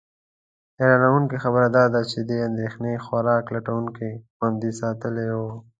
[0.79, 5.51] حیرانونکې خبره دا ده چې دې اندېښنې خوراک لټونکي خوندي ساتلي ول.